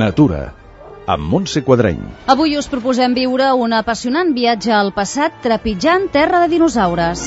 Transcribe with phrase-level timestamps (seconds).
[0.00, 0.40] Natura,
[1.04, 2.00] amb Montse Quadreny.
[2.32, 7.24] Avui us proposem viure un apassionant viatge al passat trepitjant terra de dinosaures.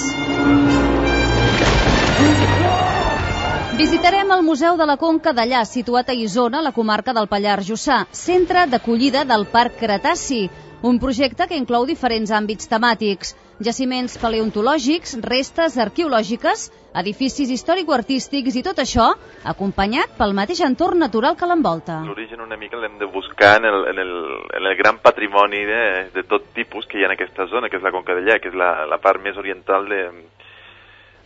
[3.77, 8.03] Visitarem el Museu de la Conca d'allà, situat a Isona, la comarca del Pallars Jussà,
[8.11, 10.43] centre d'acollida del Parc Cretaci,
[10.89, 18.79] un projecte que inclou diferents àmbits temàtics, jaciments paleontològics, restes arqueològiques, edificis històrico-artístics i tot
[18.81, 19.11] això
[19.49, 21.99] acompanyat pel mateix entorn natural que l'envolta.
[22.07, 24.13] L'origen una mica l'hem de buscar en el, en el,
[24.57, 27.77] en el gran patrimoni de, de tot tipus que hi ha en aquesta zona, que
[27.77, 30.01] és la Conca d'Allà, que és la, la part més oriental de,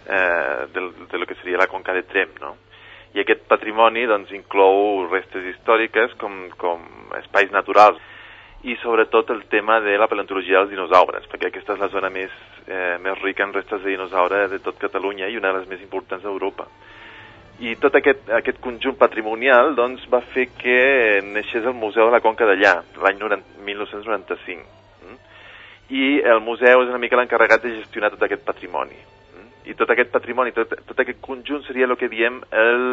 [0.08, 2.56] eh, de, de lo que seria la Conca de Trem, no?
[3.16, 6.84] I aquest patrimoni doncs, inclou restes històriques com, com
[7.18, 8.02] espais naturals
[8.68, 12.34] i sobretot el tema de la paleontologia dels dinosaures, perquè aquesta és la zona més,
[12.68, 15.82] eh, més rica en restes de dinosaure de tot Catalunya i una de les més
[15.86, 16.68] importants d'Europa.
[17.64, 22.22] I tot aquest, aquest conjunt patrimonial doncs, va fer que neixés el Museu de la
[22.22, 23.24] Conca d'allà, l'any
[23.66, 24.68] 1995.
[25.08, 25.18] Mm?
[25.90, 29.00] I el museu és una mica l'encarregat de gestionar tot aquest patrimoni
[29.68, 32.86] i tot aquest patrimoni, tot, tot aquest conjunt seria el que diem el,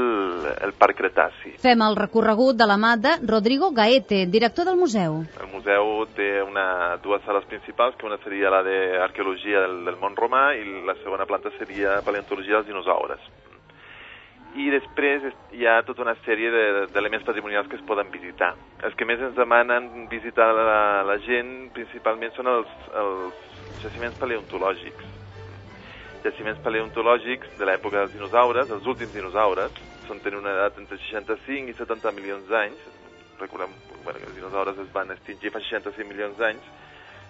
[0.66, 1.54] el Parc Cretaci.
[1.62, 5.20] Fem el recorregut de la mà de Rodrigo Gaete, director del museu.
[5.38, 6.66] El museu té una,
[7.04, 11.28] dues sales principals, que una seria la d'arqueologia del, del món romà i la segona
[11.30, 13.32] planta seria paleontologia dels dinosaures.
[14.54, 16.50] I després hi ha tota una sèrie
[16.94, 18.52] d'elements de, patrimonials que es poden visitar.
[18.86, 25.13] Els que més ens demanen visitar la, la gent principalment són els, els jaciments paleontològics
[26.24, 29.76] jaciments paleontològics de l'època dels dinosaures, els últims dinosaures,
[30.08, 32.86] són tenen una edat entre 65 i 70 milions d'anys,
[33.40, 36.70] recordem bueno, que els dinosaures es van extingir fa 65 milions d'anys,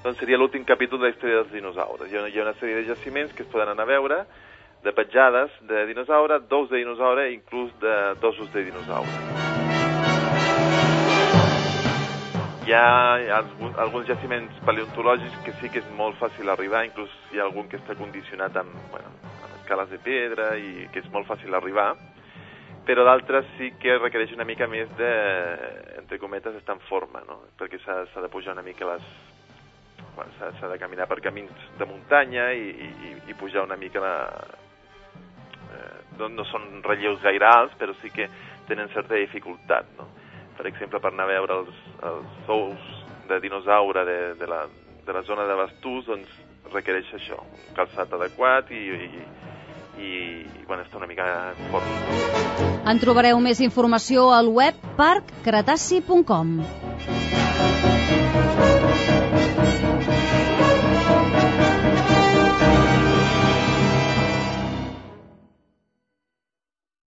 [0.04, 2.10] doncs seria l'últim capítol de la història dels dinosaures.
[2.10, 4.20] Hi ha, una, hi ha una sèrie de jaciments que es poden anar a veure,
[4.84, 9.53] de petjades de dinosaure, d'ous de dinosaure i inclús d'ossos de dinosaure
[12.74, 17.38] hi ha, alguns, alguns jaciments paleontològics que sí que és molt fàcil arribar, inclús hi
[17.38, 19.12] ha algun que està condicionat amb, bueno,
[19.44, 21.92] amb escales de pedra i que és molt fàcil arribar,
[22.88, 25.12] però d'altres sí que requereix una mica més de,
[26.00, 27.38] entre cometes, estar en forma, no?
[27.60, 29.06] perquè s'ha de pujar una mica les...
[30.16, 34.16] Bueno, s'ha de caminar per camins de muntanya i, i, i pujar una mica la...
[35.70, 38.28] Eh, no, no són relleus gaire alts, però sí que
[38.66, 40.10] tenen certa dificultat, no?
[40.56, 42.90] Per exemple, per anar a veure els, els ous
[43.28, 44.64] de dinosaure de, de, la,
[45.06, 46.40] de la zona de Bastús, doncs
[46.72, 51.26] requereix això, un calçat adequat i, i, i bueno, està una mica
[51.70, 51.88] fort.
[52.84, 56.58] En trobareu més informació al web parccretaci.com.